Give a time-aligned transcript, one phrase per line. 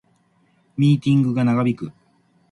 [0.77, 1.91] ミーティングが長引く